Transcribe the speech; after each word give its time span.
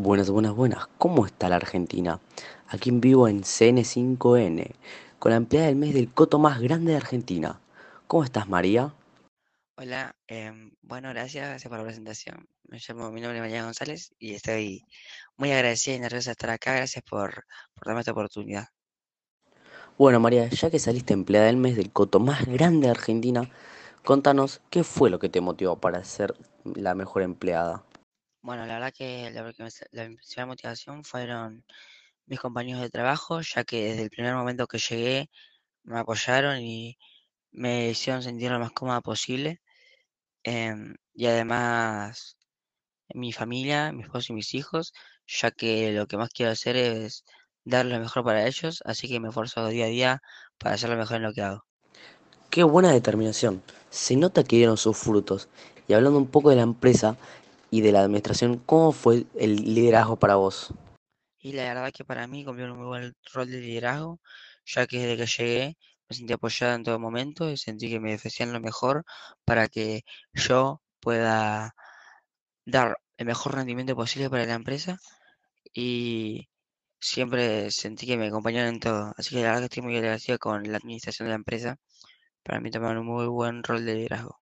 Buenas, 0.00 0.30
buenas, 0.30 0.54
buenas. 0.54 0.86
¿Cómo 0.96 1.26
está 1.26 1.48
la 1.48 1.56
Argentina? 1.56 2.20
Aquí 2.68 2.88
en 2.88 3.00
vivo 3.00 3.26
en 3.26 3.42
CN5N, 3.42 4.70
con 5.18 5.30
la 5.30 5.36
empleada 5.38 5.66
del 5.66 5.74
mes 5.74 5.92
del 5.92 6.08
coto 6.12 6.38
más 6.38 6.60
grande 6.60 6.92
de 6.92 6.98
Argentina. 6.98 7.58
¿Cómo 8.06 8.22
estás, 8.22 8.48
María? 8.48 8.94
Hola, 9.76 10.14
em, 10.28 10.70
bueno, 10.82 11.08
gracias, 11.08 11.48
gracias 11.48 11.68
por 11.68 11.78
la 11.78 11.84
presentación. 11.84 12.46
Me 12.68 12.78
llamo, 12.78 13.10
mi 13.10 13.20
nombre 13.20 13.38
es 13.38 13.42
María 13.42 13.64
González 13.64 14.12
y 14.20 14.34
estoy 14.34 14.84
muy 15.36 15.50
agradecida 15.50 15.96
y 15.96 15.98
nerviosa 15.98 16.30
de 16.30 16.32
estar 16.32 16.50
acá. 16.50 16.76
Gracias 16.76 17.02
por, 17.02 17.44
por 17.74 17.86
darme 17.88 18.02
esta 18.02 18.12
oportunidad. 18.12 18.66
Bueno, 19.98 20.20
María, 20.20 20.48
ya 20.48 20.70
que 20.70 20.78
saliste 20.78 21.12
empleada 21.12 21.46
del 21.46 21.56
mes 21.56 21.74
del 21.74 21.90
coto 21.90 22.20
más 22.20 22.46
grande 22.46 22.86
de 22.86 22.92
Argentina, 22.92 23.50
contanos 24.04 24.60
qué 24.70 24.84
fue 24.84 25.10
lo 25.10 25.18
que 25.18 25.28
te 25.28 25.40
motivó 25.40 25.74
para 25.74 26.04
ser 26.04 26.36
la 26.62 26.94
mejor 26.94 27.22
empleada. 27.22 27.82
Bueno, 28.42 28.66
la 28.66 28.74
verdad 28.74 28.92
que 28.96 29.30
la, 29.30 29.42
la 29.92 30.04
principal 30.06 30.46
motivación 30.46 31.04
fueron 31.04 31.64
mis 32.26 32.40
compañeros 32.40 32.82
de 32.82 32.90
trabajo, 32.90 33.40
ya 33.42 33.64
que 33.64 33.84
desde 33.90 34.04
el 34.04 34.10
primer 34.10 34.34
momento 34.34 34.66
que 34.66 34.78
llegué 34.78 35.30
me 35.84 35.98
apoyaron 36.00 36.60
y 36.60 36.98
me 37.52 37.90
hicieron 37.90 38.22
sentir 38.22 38.50
lo 38.52 38.60
más 38.60 38.72
cómoda 38.72 39.00
posible. 39.02 39.60
em, 40.44 40.96
y 41.14 41.26
además 41.26 42.36
mi 43.14 43.32
familia, 43.32 43.92
mi 43.92 44.02
esposo 44.04 44.32
y 44.32 44.36
mis 44.36 44.54
hijos, 44.54 44.92
ya 45.26 45.50
que 45.52 45.92
lo 45.92 46.06
que 46.06 46.16
más 46.18 46.30
quiero 46.30 46.52
hacer 46.52 46.76
es 46.76 47.24
dar 47.64 47.86
lo 47.86 47.98
mejor 48.00 48.24
para 48.24 48.46
ellos, 48.46 48.82
así 48.86 49.08
que 49.08 49.20
me 49.20 49.28
esfuerzo 49.28 49.66
día 49.68 49.86
a 49.86 49.88
día 49.88 50.22
para 50.58 50.76
hacer 50.76 50.90
lo 50.90 50.96
mejor 50.96 51.18
en 51.18 51.22
lo 51.24 51.32
que 51.34 51.42
hago. 51.42 51.64
Qué 52.50 52.62
buena 52.64 52.92
determinación. 52.92 53.62
Se 53.90 54.16
nota 54.16 54.44
que 54.44 54.56
dieron 54.56 54.76
sus 54.76 54.96
frutos. 54.96 55.48
Y 55.86 55.94
hablando 55.94 56.18
un 56.18 56.26
poco 56.26 56.50
de 56.50 56.56
la 56.56 56.62
empresa 56.62 57.16
y 57.70 57.80
de 57.80 57.92
la 57.92 58.00
administración, 58.00 58.58
¿cómo 58.64 58.92
fue 58.92 59.26
el 59.38 59.56
liderazgo 59.74 60.16
para 60.16 60.36
vos? 60.36 60.72
Y 61.40 61.52
la 61.52 61.64
verdad 61.64 61.92
que 61.92 62.04
para 62.04 62.26
mí 62.26 62.44
cumplió 62.44 62.72
un 62.72 62.78
muy 62.78 62.86
buen 62.86 63.14
rol 63.32 63.50
de 63.50 63.60
liderazgo, 63.60 64.20
ya 64.66 64.86
que 64.86 64.98
desde 64.98 65.16
que 65.16 65.26
llegué 65.26 65.76
me 66.08 66.16
sentí 66.16 66.32
apoyada 66.32 66.74
en 66.74 66.84
todo 66.84 66.98
momento 66.98 67.50
y 67.50 67.56
sentí 67.56 67.90
que 67.90 68.00
me 68.00 68.14
ofrecían 68.14 68.52
lo 68.52 68.60
mejor 68.60 69.04
para 69.44 69.68
que 69.68 70.02
yo 70.32 70.80
pueda 71.00 71.74
dar 72.64 72.98
el 73.18 73.26
mejor 73.26 73.54
rendimiento 73.54 73.94
posible 73.96 74.30
para 74.30 74.46
la 74.46 74.54
empresa 74.54 74.98
y 75.74 76.48
siempre 77.00 77.70
sentí 77.70 78.06
que 78.06 78.16
me 78.16 78.28
acompañaron 78.28 78.74
en 78.74 78.80
todo. 78.80 79.12
Así 79.16 79.34
que 79.34 79.42
la 79.42 79.48
verdad 79.48 79.60
que 79.60 79.64
estoy 79.66 79.82
muy 79.82 79.96
agradecido 79.96 80.38
con 80.38 80.70
la 80.70 80.78
administración 80.78 81.26
de 81.26 81.30
la 81.30 81.36
empresa. 81.36 81.76
Para 82.42 82.60
mí 82.60 82.70
tomaron 82.70 82.98
un 82.98 83.06
muy 83.06 83.26
buen 83.26 83.62
rol 83.62 83.84
de 83.84 83.94
liderazgo. 83.94 84.40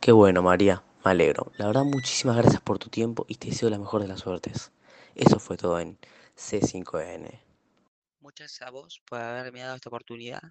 Qué 0.00 0.12
bueno, 0.12 0.42
María, 0.42 0.82
me 1.04 1.10
alegro. 1.10 1.52
La 1.56 1.66
verdad, 1.66 1.84
muchísimas 1.84 2.36
gracias 2.36 2.60
por 2.60 2.78
tu 2.78 2.88
tiempo 2.88 3.24
y 3.28 3.36
te 3.36 3.48
deseo 3.48 3.70
la 3.70 3.78
mejor 3.78 4.02
de 4.02 4.08
las 4.08 4.20
suertes. 4.20 4.72
Eso 5.14 5.38
fue 5.38 5.56
todo 5.56 5.78
en 5.78 5.98
C5N. 6.36 7.40
Muchas 8.20 8.46
gracias 8.46 8.68
a 8.68 8.70
vos 8.70 9.02
por 9.08 9.20
haberme 9.20 9.60
dado 9.60 9.76
esta 9.76 9.88
oportunidad 9.88 10.42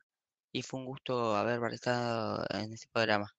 y 0.51 0.61
fue 0.61 0.79
un 0.79 0.85
gusto 0.85 1.35
haber 1.35 1.59
participado 1.59 2.45
en 2.49 2.73
este 2.73 2.87
programa. 2.91 3.33